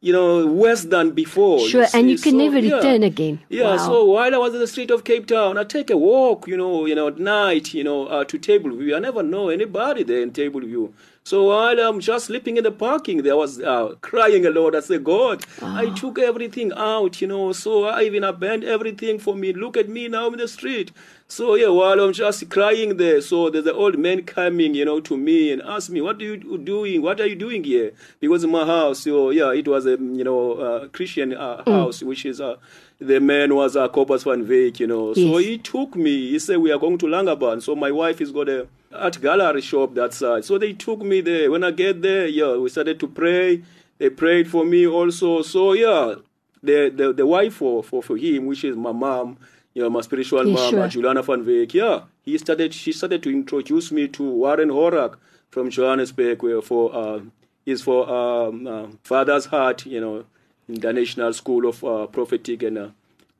you 0.00 0.12
know, 0.12 0.46
worse 0.46 0.84
than 0.84 1.10
before. 1.12 1.66
Sure, 1.68 1.86
and 1.94 2.10
you 2.10 2.18
can 2.18 2.32
So, 2.32 2.38
never 2.38 2.58
yeah. 2.58 2.76
return 2.76 3.02
again. 3.02 3.40
Yeah, 3.48 3.76
Wow. 3.76 3.76
so 3.78 4.04
while 4.04 4.34
I 4.34 4.38
was 4.38 4.54
in 4.54 4.60
the 4.60 4.66
street 4.66 4.90
of 4.90 5.04
Cape 5.04 5.26
Town, 5.26 5.58
I 5.58 5.64
take 5.64 5.90
a 5.90 5.96
walk, 5.96 6.46
you 6.46 6.56
know, 6.56 6.86
you 6.86 6.94
know, 6.94 7.08
at 7.08 7.18
night, 7.18 7.72
you 7.74 7.82
know, 7.82 8.06
uh, 8.06 8.24
to 8.24 8.38
Tableview. 8.38 8.94
I 8.94 8.98
never 8.98 9.22
know 9.22 9.48
anybody 9.48 10.02
there 10.02 10.20
in 10.22 10.30
Tableview. 10.32 10.92
So 11.26 11.46
while 11.46 11.76
I'm 11.80 11.98
just 11.98 12.26
sleeping 12.26 12.56
in 12.56 12.62
the 12.62 12.70
parking, 12.70 13.24
there 13.24 13.36
was 13.36 13.60
uh, 13.60 13.96
crying 14.00 14.46
a 14.46 14.50
lot. 14.50 14.76
I 14.76 14.80
said, 14.80 15.02
God, 15.02 15.44
I 15.60 15.90
took 15.90 16.20
everything 16.20 16.70
out, 16.76 17.20
you 17.20 17.26
know, 17.26 17.50
so 17.50 17.86
I 17.86 18.02
even 18.04 18.22
abandoned 18.22 18.70
everything 18.70 19.18
for 19.18 19.34
me. 19.34 19.52
Look 19.52 19.76
at 19.76 19.88
me 19.88 20.06
now 20.06 20.28
in 20.28 20.38
the 20.38 20.46
street. 20.46 20.92
So 21.26 21.56
yeah, 21.56 21.70
while 21.70 21.98
I'm 21.98 22.12
just 22.12 22.48
crying 22.48 22.96
there, 22.96 23.20
so 23.20 23.50
there's 23.50 23.66
an 23.66 23.74
old 23.74 23.98
man 23.98 24.22
coming, 24.22 24.76
you 24.76 24.84
know, 24.84 25.00
to 25.00 25.16
me 25.16 25.50
and 25.50 25.60
ask 25.62 25.90
me, 25.90 26.00
"What 26.00 26.22
are 26.22 26.24
you 26.24 26.58
doing? 26.58 27.02
What 27.02 27.20
are 27.20 27.26
you 27.26 27.34
doing 27.34 27.64
here?" 27.64 27.90
Because 28.20 28.44
in 28.44 28.52
my 28.52 28.64
house, 28.64 29.00
so 29.00 29.30
yeah, 29.30 29.50
it 29.52 29.66
was 29.66 29.86
a 29.86 29.98
you 29.98 30.22
know 30.22 30.52
uh, 30.52 30.86
Christian 30.90 31.34
uh, 31.34 31.64
house, 31.66 32.04
which 32.04 32.24
is 32.24 32.40
uh, 32.40 32.54
the 33.00 33.18
man 33.18 33.56
was 33.56 33.74
uh, 33.74 33.88
Cobus 33.88 34.22
van 34.22 34.46
Veek, 34.46 34.78
you 34.78 34.86
know. 34.86 35.12
So 35.14 35.38
he 35.38 35.58
took 35.58 35.96
me. 35.96 36.30
He 36.30 36.38
said, 36.38 36.58
"We 36.58 36.70
are 36.70 36.78
going 36.78 36.98
to 36.98 37.06
Langebaan." 37.06 37.60
So 37.60 37.74
my 37.74 37.90
wife 37.90 38.20
has 38.20 38.30
got 38.30 38.48
a 38.48 38.68
art 38.92 39.20
gallery 39.20 39.60
shop 39.60 39.94
that 39.94 40.12
side. 40.14 40.44
So 40.44 40.58
they 40.58 40.72
took 40.72 41.00
me 41.02 41.20
there. 41.20 41.50
When 41.50 41.64
I 41.64 41.70
get 41.70 42.02
there, 42.02 42.26
yeah, 42.26 42.56
we 42.56 42.68
started 42.68 42.98
to 43.00 43.08
pray. 43.08 43.62
They 43.98 44.10
prayed 44.10 44.50
for 44.50 44.64
me 44.64 44.86
also. 44.86 45.42
So 45.42 45.72
yeah, 45.72 46.14
the 46.62 46.90
the, 46.94 47.12
the 47.12 47.26
wife 47.26 47.54
for, 47.54 47.82
for 47.82 48.02
for 48.02 48.16
him, 48.16 48.46
which 48.46 48.64
is 48.64 48.76
my 48.76 48.92
mom, 48.92 49.38
you 49.74 49.82
know, 49.82 49.90
my 49.90 50.00
spiritual 50.02 50.46
Yeah, 50.46 50.54
mom, 50.54 50.70
sure. 50.70 50.88
Juliana 50.88 51.22
van 51.22 51.44
Veek. 51.44 51.74
Yeah, 51.74 52.02
he 52.22 52.36
started. 52.38 52.74
She 52.74 52.92
started 52.92 53.22
to 53.24 53.30
introduce 53.30 53.90
me 53.92 54.08
to 54.08 54.22
Warren 54.22 54.70
Horak 54.70 55.16
from 55.50 55.70
Johannesburg, 55.70 56.42
where 56.42 56.62
for 56.62 56.94
uh, 56.94 57.20
is 57.64 57.82
for 57.82 58.08
um, 58.08 58.66
uh, 58.66 58.86
Father's 59.02 59.46
Heart, 59.46 59.86
you 59.86 60.00
know, 60.00 60.24
International 60.68 61.32
School 61.32 61.66
of 61.66 61.82
uh, 61.84 62.06
Prophetic 62.06 62.62
and 62.62 62.78
uh, 62.78 62.88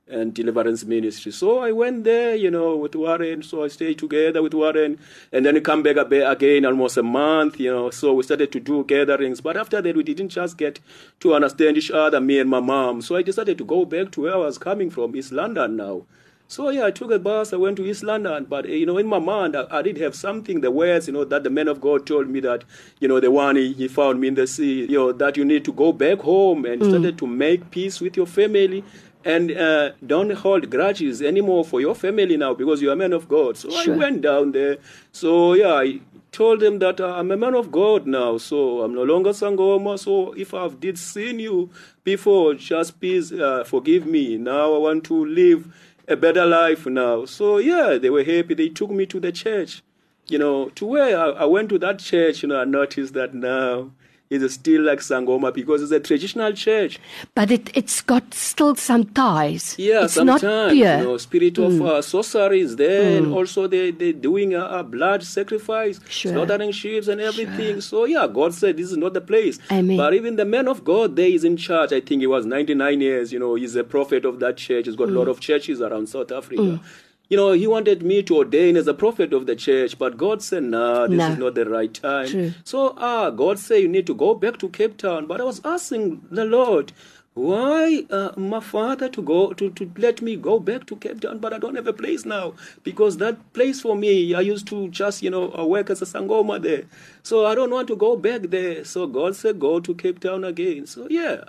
and 0.09 0.33
Deliverance 0.33 0.85
Ministry. 0.85 1.33
So 1.33 1.59
I 1.59 1.73
went 1.73 2.05
there, 2.05 2.37
you 2.37 2.51
know, 2.51 2.77
with 2.77 2.95
Warren. 2.95 3.43
So 3.43 3.65
I 3.65 3.69
stayed 3.69 3.99
together 3.99 4.43
with 4.43 4.55
Warren, 4.55 4.99
and 5.33 5.45
then 5.45 5.57
I 5.57 5.61
come 5.61 5.83
back 5.83 5.97
again, 5.97 6.65
almost 6.65 6.97
a 6.97 7.03
month, 7.03 7.59
you 7.59 7.73
know. 7.73 7.91
So 7.91 8.15
we 8.15 8.23
started 8.23 8.53
to 8.53 8.61
do 8.61 8.85
gatherings, 8.85 9.41
but 9.41 9.57
after 9.57 9.83
that 9.83 9.97
we 9.97 10.03
didn't 10.03 10.29
just 10.29 10.59
get 10.59 10.79
to 11.21 11.35
understand 11.35 11.77
each 11.77 11.91
other, 11.91 12.21
me 12.21 12.39
and 12.39 12.49
my 12.49 12.61
mom. 12.61 13.03
So 13.03 13.17
I 13.17 13.23
decided 13.23 13.59
to 13.59 13.65
go 13.65 13.85
back 13.85 14.13
to 14.13 14.23
where 14.23 14.35
I 14.35 14.39
was 14.39 14.59
coming 14.59 14.91
from, 14.91 15.17
East 15.17 15.33
London 15.33 15.77
now. 15.77 16.03
So 16.49 16.71
yeah, 16.71 16.87
I 16.87 16.93
took 16.93 17.11
a 17.11 17.19
bus. 17.19 17.53
I 17.53 17.57
went 17.57 17.77
to 17.79 17.85
East 17.85 18.05
London, 18.05 18.47
but 18.49 18.67
uh, 18.67 18.69
you 18.69 18.87
know, 18.87 18.99
in 18.99 19.09
my 19.09 19.19
mind, 19.19 19.57
I, 19.57 19.67
I 19.69 19.83
did 19.83 19.97
have 19.97 20.15
something. 20.15 20.61
The 20.61 20.71
words, 20.71 21.09
you 21.09 21.13
know, 21.13 21.25
that 21.25 21.43
the 21.43 21.51
man 21.51 21.67
of 21.67 21.81
God 21.81 22.07
told 22.07 22.29
me 22.29 22.39
that, 22.39 22.63
you 23.01 23.09
know, 23.09 23.19
the 23.19 23.33
one 23.33 23.57
he, 23.57 23.73
he 23.73 23.89
found 23.89 24.21
me 24.21 24.29
in 24.29 24.37
the 24.37 24.47
sea, 24.47 24.83
you 24.85 24.97
know, 24.97 25.11
that 25.11 25.37
you 25.37 25.45
need 25.45 25.65
to 25.65 25.73
go 25.73 25.93
back 25.93 26.21
home 26.21 26.65
and 26.65 26.85
started 26.85 27.19
to 27.19 27.27
make 27.27 27.69
peace 27.73 28.01
with 28.01 28.17
your 28.17 28.27
family 28.27 28.85
and 29.26 29.50
uh, 29.50 29.90
don't 30.06 30.30
hold 30.30 30.71
grudges 30.71 31.21
anymore 31.21 31.64
for 31.64 31.80
your 31.80 31.95
family 31.97 32.37
now 32.37 32.54
because 32.54 32.80
you're 32.80 32.92
a 32.92 32.97
man 32.97 33.12
of 33.12 33.28
God. 33.28 33.56
So 33.56 33.68
Sure. 33.71 33.95
I 33.95 33.99
went 33.99 34.23
down 34.23 34.52
there. 34.52 34.76
So 35.11 35.54
yeah, 35.54 35.75
I 35.75 36.00
told 36.30 36.61
them 36.61 36.78
that 36.78 37.00
uh, 37.00 37.14
I'm 37.16 37.33
a 37.33 37.37
man 37.37 37.54
of 37.54 37.73
God 37.73 38.06
now. 38.06 38.38
So 38.38 38.83
I'm 38.83 38.95
no 38.95 39.02
longer 39.02 39.30
Sangoma. 39.30 39.99
So 39.99 40.33
if 40.35 40.54
I've 40.54 40.78
did 40.78 40.97
sin 40.97 41.40
you 41.40 41.71
before, 42.04 42.54
just 42.54 43.00
please 43.00 43.33
uh, 43.33 43.64
forgive 43.64 44.06
me. 44.06 44.37
Now 44.37 44.75
I 44.76 44.78
want 44.78 45.04
to 45.04 45.25
live 45.26 45.75
a 46.06 46.14
better 46.14 46.47
life 46.47 46.87
now. 46.87 47.25
So 47.25 47.59
yeah, 47.59 47.99
they 47.99 48.11
were 48.11 48.23
happy. 48.23 48.54
They 48.54 48.68
took 48.68 48.90
me 48.90 49.06
to 49.06 49.18
the 49.18 49.33
church. 49.33 49.83
You 50.28 50.38
know, 50.38 50.68
to 50.71 50.87
where 50.87 51.18
I, 51.18 51.26
I 51.30 51.45
went 51.47 51.68
to 51.71 51.78
that 51.78 51.99
church, 51.99 52.42
you 52.42 52.49
know, 52.49 52.61
I 52.61 52.64
noticed 52.64 53.14
that 53.14 53.35
now 53.35 53.90
it's 54.28 54.54
still 54.54 54.83
like 54.83 54.99
Sangoma 54.99 55.54
because 55.54 55.83
it's 55.83 55.92
a 55.92 56.00
traditional 56.00 56.52
church. 56.52 56.99
But 57.35 57.50
it, 57.50 57.71
it's 57.76 58.00
got 58.02 58.35
still 58.35 58.75
some 58.75 59.04
ties. 59.04 59.76
Yeah, 59.78 60.04
it's 60.04 60.16
not 60.16 60.40
sometimes 60.40 60.73
pure. 60.73 60.87
Mm. 60.88 60.99
you 60.99 61.04
know, 61.04 61.16
spirit 61.18 61.59
of 61.59 61.80
uh, 61.83 62.02
sorcery 62.02 62.61
is 62.61 62.76
there, 62.76 63.18
and 63.18 63.33
also 63.33 63.66
they 63.68 63.90
they 63.92 64.12
doing 64.12 64.54
a, 64.54 64.64
a 64.64 64.83
blood 64.83 65.23
sacrifice, 65.23 66.00
Sure. 66.09 66.33
slaughtering 66.33 66.73
sheep 66.73 67.06
and 67.09 67.21
everything. 67.21 67.80
So 67.80 68.04
yeah, 68.04 68.26
God 68.26 68.54
said 68.54 68.76
this 68.76 68.90
is 68.90 68.97
not 68.97 69.12
the 69.14 69.21
place. 69.21 69.59
Amen. 69.71 69.97
But 69.97 70.14
even 70.14 70.37
the 70.37 70.45
man 70.45 70.66
of 70.68 70.83
God 70.85 71.14
there 71.16 71.28
is 71.28 71.45
in 71.45 71.56
charge. 71.56 71.92
I 71.92 72.00
think 72.00 72.21
he 72.21 72.26
was 72.26 72.47
99 72.47 73.00
years. 73.00 73.33
You 73.33 73.38
know, 73.38 73.54
he's 73.54 73.76
a 73.76 73.85
prophet 73.85 74.25
of 74.25 74.40
that 74.40 74.56
church. 74.56 74.87
He's 74.87 74.97
got 74.97 75.09
a 75.09 75.12
Mm. 75.12 75.16
lot 75.16 75.28
of 75.28 75.40
churches 75.40 75.80
around 75.80 76.09
South 76.09 76.33
Africa. 76.33 76.80
You 77.28 77.37
know, 77.37 77.52
he 77.52 77.66
wanted 77.66 78.02
me 78.02 78.23
to 78.23 78.37
ordain 78.37 78.76
as 78.76 78.87
a 78.87 78.95
prophet 78.95 79.33
of 79.33 79.47
the 79.47 79.56
church, 79.56 79.99
but 79.99 80.16
God 80.16 80.42
said, 80.42 80.62
"Nah, 80.62 81.06
this 81.09 81.18
No. 81.18 81.33
is 81.33 81.38
not 81.38 81.54
the 81.56 81.64
right 81.68 81.92
time." 81.92 82.28
True. 82.28 82.52
So, 82.64 82.95
ah, 82.97 83.30
God 83.30 83.59
said 83.59 83.83
you 83.83 83.88
need 83.88 84.06
to 84.06 84.14
go 84.14 84.35
back 84.35 84.59
to 84.59 84.68
Cape 84.68 84.97
Town. 84.97 85.26
But 85.26 85.40
I 85.40 85.45
was 85.45 85.61
asking 85.64 86.23
the 86.30 86.45
Lord, 86.45 86.92
why 87.35 88.04
uh, 88.11 88.30
my 88.37 88.61
father 88.61 89.09
to 89.11 89.21
go 89.23 89.52
to, 89.52 89.71
to 89.71 89.90
let 89.99 90.23
me 90.23 90.37
go 90.37 90.59
back 90.59 90.87
to 90.87 90.97
Cape 90.97 91.21
Town, 91.21 91.38
but 91.38 91.52
I 91.52 91.59
don't 91.59 91.75
have 91.75 91.87
a 91.87 91.92
place 91.92 92.25
now 92.25 92.54
because 92.83 93.18
that 93.18 93.52
place 93.52 93.80
for 93.80 93.95
me, 93.97 94.33
I 94.35 94.40
used 94.40 94.66
to 94.68 94.88
just 94.88 95.23
you 95.23 95.28
know 95.30 95.52
uh, 95.59 95.64
work 95.66 95.90
as 95.90 96.00
a 96.00 96.06
sangoma 96.06 96.62
there, 96.62 96.85
so 97.23 97.45
I 97.45 97.54
don't 97.54 97.71
want 97.71 97.88
to 97.88 97.97
go 97.97 98.16
back 98.16 98.42
there. 98.42 98.85
So 98.85 99.06
God 99.06 99.37
said, 99.37 99.59
go 99.61 99.80
to 99.80 99.95
Cape 99.95 100.21
Town 100.21 100.45
again. 100.45 100.87
So 100.87 101.09
yeah. 101.11 101.45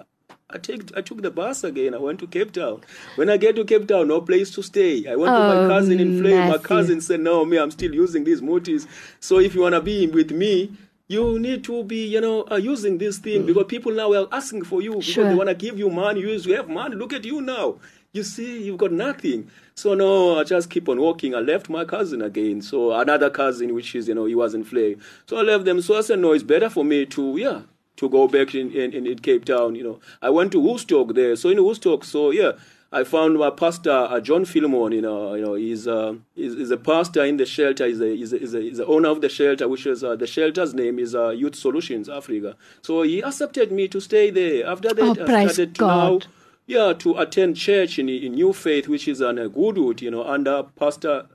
I 0.50 0.58
take 0.60 0.96
I 0.96 1.02
took 1.02 1.22
the 1.22 1.30
bus 1.30 1.66
again. 1.66 1.94
I 1.94 1.98
went 1.98 2.20
to 2.22 2.28
Cape 2.28 2.54
Town. 2.54 2.82
When 3.16 3.30
I 3.30 3.36
get 3.36 3.58
to 3.58 3.66
Cape 3.66 3.86
Town, 3.88 4.08
no 4.08 4.22
place 4.22 4.50
to 4.52 4.64
stay. 4.64 5.06
I 5.06 5.16
went 5.18 5.36
to 5.36 5.42
Oh, 5.42 5.48
my 5.48 5.68
cousin 5.68 6.00
in 6.00 6.22
Flame. 6.22 6.48
My 6.48 6.58
cousin 6.58 7.02
said, 7.02 7.20
"No, 7.20 7.44
me, 7.44 7.58
I'm 7.58 7.70
still 7.72 7.94
using 7.94 8.24
these 8.24 8.42
mutis. 8.42 8.88
So 9.20 9.40
if 9.40 9.54
you 9.54 9.62
wanna 9.62 9.82
be 9.82 10.08
with 10.08 10.32
me, 10.32 10.72
you 11.10 11.38
need 11.38 11.66
to 11.66 11.84
be, 11.84 12.06
you 12.08 12.22
know, 12.22 12.46
uh, 12.50 12.56
using 12.56 12.98
this 12.98 13.18
thing 13.18 13.46
because 13.46 13.66
people 13.68 13.92
now 13.92 14.14
are 14.14 14.28
asking 14.32 14.64
for 14.64 14.82
you 14.82 14.92
because 14.92 15.08
Mm. 15.10 15.14
Sure. 15.16 15.30
they 15.30 15.36
wanna 15.36 15.54
give 15.54 15.78
you 15.78 15.90
money. 15.90 16.22
You 16.22 16.30
you 16.30 16.56
have 16.56 16.70
money. 16.70 16.96
Look 16.96 17.12
at 17.12 17.26
you 17.26 17.42
now. 17.42 17.80
You 18.14 18.24
see, 18.24 18.64
you've 18.64 18.78
got 18.78 18.94
nothing. 18.94 19.50
So 19.76 19.96
no, 19.96 20.40
I 20.40 20.46
just 20.46 20.70
keep 20.70 20.88
on 20.88 21.00
walking. 21.02 21.36
I 21.36 21.40
left 21.42 21.70
my 21.70 21.84
cousin 21.84 22.22
again. 22.22 22.62
So 22.62 22.94
another 22.94 23.30
cousin, 23.30 23.74
which 23.76 23.94
is, 23.96 24.08
you 24.08 24.16
know, 24.16 24.24
he 24.26 24.34
was 24.34 24.54
in 24.54 24.64
Flame. 24.64 25.02
So 25.28 25.36
I 25.36 25.42
left 25.42 25.66
them. 25.66 25.82
So 25.82 25.98
I 25.98 26.02
said, 26.02 26.20
no, 26.20 26.32
it's 26.32 26.42
better 26.44 26.70
for 26.70 26.86
me 26.86 27.06
to, 27.08 27.36
yeah, 27.38 27.62
to 27.98 28.10
go 28.10 28.28
back 28.28 28.56
in, 28.56 28.72
in, 28.72 28.94
in 29.08 29.20
Cape 29.20 29.46
Town. 29.46 29.76
You 29.76 29.84
know, 29.84 30.00
I 30.22 30.30
went 30.30 30.52
to 30.54 30.60
Woodstock 30.60 31.14
there. 31.14 31.36
So 31.36 31.50
in 31.50 31.64
Woodstock, 31.64 32.04
so 32.04 32.32
yeah, 32.32 32.54
I 32.92 33.04
found 33.04 33.38
my 33.38 33.50
pastor 33.50 33.92
uh, 33.92 34.20
John 34.22 34.46
Philemon. 34.46 34.94
You 34.94 35.02
know, 35.02 35.34
you 35.34 35.44
know, 35.44 35.54
he's 35.56 35.88
uh, 35.88 36.14
he's, 36.36 36.54
he's 36.56 36.72
a 36.72 36.78
pastor 36.78 37.24
in 37.26 37.38
the 37.38 37.46
shelter. 37.46 37.86
He's 37.86 38.00
a 38.00 38.16
he's 38.16 38.32
a, 38.34 38.38
he's 38.38 38.54
a, 38.54 38.62
he's 38.62 38.78
the 38.78 38.86
owner 38.86 39.10
of 39.10 39.22
the 39.22 39.30
shelter, 39.30 39.68
which 39.68 39.86
is 39.86 40.04
uh, 40.04 40.16
the 40.16 40.28
shelter's 40.28 40.74
name 40.74 40.98
is 41.00 41.14
uh, 41.16 41.30
Youth 41.30 41.56
Solutions 41.56 42.08
Africa. 42.08 42.56
So 42.82 43.02
he 43.02 43.22
accepted 43.22 43.72
me 43.72 43.88
to 43.90 44.00
stay 44.00 44.30
there. 44.32 44.66
After 44.68 44.94
that, 44.94 45.04
Oh, 45.04 45.12
I 45.36 45.48
started 45.48 45.78
God. 45.78 46.24
now. 46.26 46.32
Yeah, 46.70 46.92
to 46.94 47.18
attend 47.18 47.56
church 47.56 47.98
in, 47.98 48.10
in 48.10 48.34
New 48.34 48.52
Faith, 48.52 48.90
which 48.90 49.08
is 49.08 49.22
on 49.22 49.38
a 49.38 49.48
Goodwood, 49.48 50.02
you 50.02 50.12
know, 50.12 50.24
under 50.26 50.64
Pastor 50.64 51.26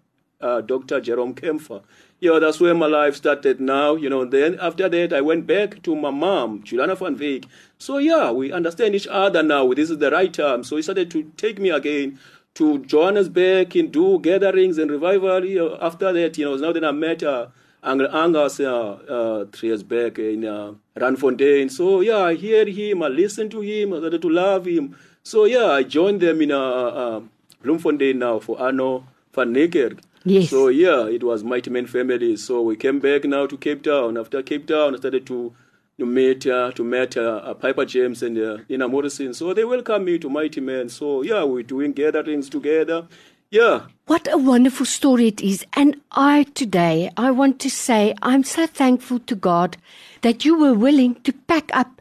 uh, 0.42 0.60
Dr. 0.60 1.00
Jerome 1.00 1.34
Kempfer. 1.34 1.82
Yeah, 2.20 2.38
that's 2.38 2.60
where 2.60 2.74
my 2.74 2.86
life 2.86 3.16
started 3.16 3.60
now, 3.60 3.96
you 3.96 4.08
know. 4.08 4.24
Then 4.24 4.58
after 4.60 4.88
that, 4.88 5.12
I 5.12 5.20
went 5.20 5.46
back 5.46 5.82
to 5.82 5.96
my 5.96 6.10
mom, 6.10 6.62
Juliana 6.62 6.94
van 6.94 7.16
Veek. 7.16 7.46
So 7.78 7.98
yeah, 7.98 8.30
we 8.30 8.52
understand 8.52 8.94
each 8.94 9.08
other 9.08 9.42
now. 9.42 9.72
This 9.72 9.90
is 9.90 9.98
the 9.98 10.10
right 10.10 10.32
time. 10.32 10.62
So 10.62 10.76
he 10.76 10.82
started 10.82 11.10
to 11.12 11.24
take 11.36 11.58
me 11.58 11.70
again 11.70 12.18
to 12.54 12.78
Johannesburg 12.84 13.74
and 13.76 13.90
do 13.90 14.18
gatherings 14.20 14.78
and 14.78 14.90
revival. 14.90 15.44
You 15.44 15.58
know, 15.58 15.78
after 15.80 16.12
that, 16.12 16.38
you 16.38 16.44
know, 16.44 16.56
now 16.56 16.72
that 16.72 16.84
I 16.84 16.92
met 16.92 17.22
uh, 17.22 17.46
Angus 17.82 18.60
uh, 18.60 18.92
uh, 19.08 19.44
three 19.52 19.70
years 19.70 19.82
back 19.82 20.18
in 20.18 20.44
uh, 20.44 20.74
Randfontein. 20.96 21.70
So 21.70 22.00
yeah, 22.00 22.18
I 22.18 22.34
hear 22.34 22.66
him, 22.66 23.02
I 23.02 23.08
listen 23.08 23.50
to 23.50 23.60
him, 23.60 23.92
I 23.92 23.98
started 23.98 24.22
to 24.22 24.28
love 24.28 24.66
him. 24.66 24.96
So 25.24 25.44
yeah, 25.44 25.66
I 25.66 25.82
joined 25.82 26.20
them 26.20 26.40
in 26.42 26.52
uh, 26.52 26.60
uh, 26.60 27.20
Bloemfontein 27.62 28.18
now 28.18 28.38
for 28.38 28.60
Arno 28.60 29.04
van 29.34 29.52
Niekerk. 29.52 30.00
Yes. 30.24 30.50
So 30.50 30.68
yeah, 30.68 31.06
it 31.06 31.22
was 31.22 31.42
Mighty 31.42 31.70
Men 31.70 31.86
family. 31.86 32.36
So 32.36 32.62
we 32.62 32.76
came 32.76 33.00
back 33.00 33.24
now 33.24 33.46
to 33.46 33.56
Cape 33.56 33.82
Town. 33.82 34.16
After 34.16 34.42
Cape 34.42 34.66
Town, 34.66 34.94
I 34.94 34.98
started 34.98 35.26
to 35.26 35.52
to 35.98 36.06
meet 36.06 36.46
uh, 36.46 36.70
to 36.72 36.84
meet 36.84 37.16
uh, 37.16 37.40
uh, 37.44 37.54
Piper 37.54 37.84
James 37.84 38.22
and 38.22 38.38
uh, 38.38 38.58
Nina 38.68 38.88
Morrison. 38.88 39.34
So 39.34 39.52
they 39.54 39.64
welcomed 39.64 40.04
me 40.06 40.18
to 40.18 40.28
Mighty 40.28 40.60
Men. 40.60 40.88
So 40.88 41.22
yeah, 41.22 41.44
we're 41.44 41.62
doing 41.62 41.92
gatherings 41.92 42.48
together. 42.48 43.06
Yeah, 43.50 43.82
What 44.06 44.26
a 44.32 44.38
wonderful 44.38 44.86
story 44.86 45.26
it 45.28 45.42
is. 45.42 45.66
And 45.74 46.00
I 46.12 46.44
today, 46.54 47.10
I 47.18 47.30
want 47.32 47.60
to 47.60 47.68
say, 47.68 48.14
I'm 48.22 48.44
so 48.44 48.66
thankful 48.66 49.18
to 49.18 49.34
God 49.34 49.76
that 50.22 50.46
you 50.46 50.58
were 50.58 50.72
willing 50.72 51.16
to 51.24 51.34
pack 51.34 51.70
up 51.74 52.00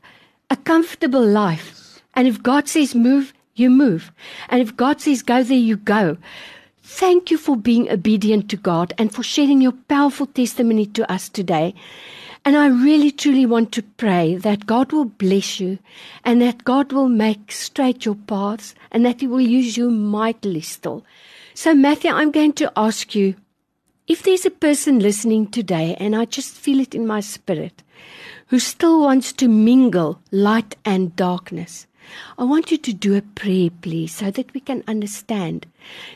a 0.50 0.56
comfortable 0.56 1.26
life. 1.26 2.02
And 2.16 2.26
if 2.26 2.42
God 2.42 2.70
says 2.70 2.96
move, 2.96 3.34
you 3.56 3.70
move. 3.70 4.14
And 4.48 4.62
if 4.62 4.78
God 4.78 5.02
says 5.02 5.22
go 5.22 5.44
there, 5.44 5.58
you 5.58 5.76
go. 5.76 6.16
Thank 6.94 7.32
you 7.32 7.38
for 7.38 7.56
being 7.56 7.90
obedient 7.90 8.50
to 8.50 8.58
God 8.58 8.94
and 8.98 9.16
for 9.16 9.24
sharing 9.24 9.62
your 9.62 9.72
powerful 9.72 10.28
testimony 10.28 10.86
to 10.88 11.10
us 11.10 11.30
today. 11.30 11.74
And 12.44 12.58
I 12.58 12.68
really 12.68 13.12
truly 13.12 13.46
want 13.46 13.72
to 13.72 13.82
pray 13.82 14.36
that 14.36 14.66
God 14.66 14.92
will 14.92 15.06
bless 15.06 15.60
you 15.60 15.80
and 16.26 16.42
that 16.42 16.66
God 16.66 16.92
will 16.92 17.08
make 17.08 17.54
straight 17.54 18.04
your 18.04 18.16
paths 18.16 18.76
and 18.92 19.06
that 19.06 19.22
He 19.22 19.28
will 19.28 19.42
use 19.42 19.78
you 19.78 19.90
mightily 19.90 20.60
still. 20.60 21.06
So, 21.54 21.74
Matthew, 21.74 22.12
I'm 22.12 22.30
going 22.30 22.54
to 22.54 22.72
ask 22.76 23.16
you 23.16 23.36
if 24.06 24.22
there's 24.22 24.46
a 24.46 24.52
person 24.52 25.00
listening 25.00 25.48
today, 25.48 25.96
and 25.98 26.14
I 26.14 26.26
just 26.26 26.54
feel 26.54 26.82
it 26.82 26.94
in 26.94 27.08
my 27.08 27.22
spirit, 27.22 27.84
who 28.48 28.60
still 28.60 29.00
wants 29.00 29.32
to 29.34 29.48
mingle 29.48 30.20
light 30.30 30.76
and 30.84 31.16
darkness, 31.16 31.88
I 32.38 32.44
want 32.44 32.72
you 32.72 32.78
to 32.78 32.94
do 32.94 33.16
a 33.16 33.22
prayer, 33.22 33.70
please, 33.82 34.16
so 34.16 34.32
that 34.32 34.54
we 34.54 34.60
can 34.60 34.84
understand 34.88 35.66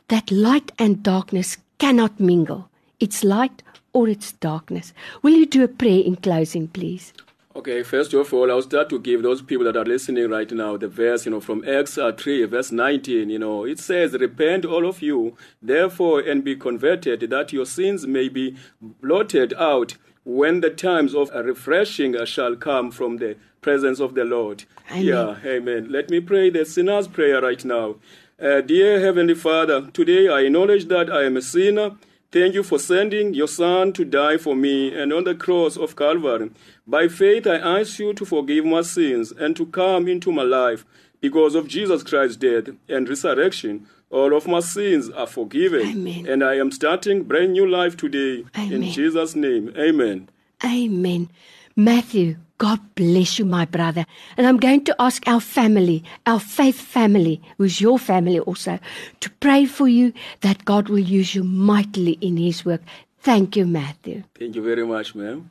that 0.08 0.32
light 0.32 0.72
and 0.77 1.04
darkness 1.04 1.58
cannot 1.77 2.20
mingle. 2.20 2.70
It's 3.00 3.24
light 3.24 3.63
or 3.94 4.08
it's 4.08 4.34
darkness. 4.34 4.94
Will 5.22 5.34
you 5.34 5.46
do 5.46 5.63
a 5.63 5.68
prayer 5.68 6.01
in 6.04 6.18
closing, 6.18 6.68
please? 6.68 7.13
Okay, 7.58 7.84
first 7.84 8.13
of 8.13 8.34
all, 8.34 8.51
I'll 8.51 8.62
start 8.62 8.89
to 8.89 9.00
give 9.00 9.24
those 9.24 9.42
people 9.42 9.63
that 9.63 9.77
are 9.77 9.86
listening 9.86 10.30
right 10.30 10.51
now 10.51 10.75
the 10.75 10.89
verse, 10.89 11.25
you 11.25 11.32
know, 11.32 11.39
from 11.39 11.63
Acts 11.65 11.98
uh, 11.98 12.12
3, 12.12 12.44
verse 12.46 12.70
19. 12.70 13.30
You 13.30 13.39
know, 13.39 13.63
it 13.63 13.80
says, 13.80 14.12
Repent, 14.12 14.65
all 14.65 14.86
of 14.86 15.01
you, 15.01 15.38
therefore, 15.62 16.20
and 16.20 16.44
be 16.44 16.58
converted, 16.58 17.22
that 17.30 17.54
your 17.54 17.65
sins 17.65 18.06
may 18.06 18.27
be 18.27 18.58
blotted 18.82 19.54
out 19.54 19.96
when 20.25 20.62
the 20.62 20.72
times 20.72 21.13
of 21.15 21.29
refreshing 21.29 22.17
shall 22.25 22.55
come 22.55 22.91
from 22.91 23.17
the 23.17 23.38
presence 23.62 24.00
of 24.00 24.15
the 24.15 24.25
Lord. 24.25 24.65
Amen. 24.91 25.05
Yeah, 25.05 25.38
amen. 25.46 25.88
Let 25.89 26.10
me 26.10 26.20
pray 26.20 26.50
the 26.50 26.65
sinner's 26.65 27.08
prayer 27.08 27.41
right 27.41 27.63
now. 27.63 27.96
Uh, 28.41 28.62
dear 28.62 29.00
Heavenly 29.00 29.36
Father, 29.36 29.89
today 29.94 30.27
I 30.27 30.41
acknowledge 30.41 30.86
that 30.86 31.10
I 31.10 31.24
am 31.24 31.38
a 31.38 31.41
sinner. 31.41 31.91
Thank 32.32 32.53
you 32.53 32.63
for 32.63 32.79
sending 32.79 33.34
your 33.34 33.48
Son 33.48 33.94
to 33.94 34.03
die 34.03 34.38
for 34.38 34.55
me 34.55 34.94
and 34.94 35.13
on 35.13 35.24
the 35.24 35.36
cross 35.36 35.77
of 35.77 35.96
Calvary. 35.96 36.51
By 36.86 37.08
faith, 37.08 37.48
I 37.48 37.55
ask 37.55 37.98
you 38.00 38.13
to 38.13 38.25
forgive 38.25 38.65
my 38.65 38.82
sins 38.82 39.32
and 39.32 39.55
to 39.55 39.65
come 39.67 40.08
into 40.08 40.32
my 40.32 40.44
life. 40.44 40.86
Because 41.22 41.55
of 41.55 41.67
Jesus 41.67 42.03
Christ's 42.03 42.36
death 42.36 42.75
and 42.89 43.08
resurrection, 43.08 43.88
all 44.10 44.36
of 44.36 44.48
my 44.48 44.60
sins 44.60 45.10
are 45.10 45.28
forgiven. 45.28 45.82
Amen. 45.82 46.28
And 46.28 46.44
I 46.44 46.56
am 46.56 46.72
starting 46.72 47.24
brand 47.24 47.54
new 47.54 47.68
life 47.70 47.98
today. 47.98 48.46
Amen. 48.58 48.84
In 48.84 48.92
Jesus' 48.92 49.36
name, 49.36 49.74
amen. 49.78 50.30
Amen. 50.64 51.30
Matthew, 51.76 52.38
God 52.58 52.80
bless 52.96 53.38
you, 53.38 53.46
my 53.46 53.66
brother. 53.66 54.06
And 54.38 54.48
I'm 54.48 54.58
going 54.58 54.86
to 54.86 54.96
ask 55.00 55.28
our 55.28 55.42
family, 55.42 56.04
our 56.26 56.40
faith 56.40 56.80
family, 56.80 57.42
who's 57.58 57.82
your 57.82 58.00
family 58.00 58.40
also, 58.40 58.80
to 59.20 59.30
pray 59.30 59.66
for 59.66 59.88
you 59.88 60.14
that 60.42 60.64
God 60.64 60.88
will 60.88 61.00
use 61.00 61.36
you 61.36 61.44
mightily 61.44 62.14
in 62.22 62.38
His 62.38 62.64
work. 62.64 62.82
Thank 63.20 63.58
you, 63.58 63.66
Matthew. 63.66 64.24
Thank 64.40 64.56
you 64.56 64.62
very 64.62 64.86
much, 64.86 65.16
ma'am. 65.16 65.50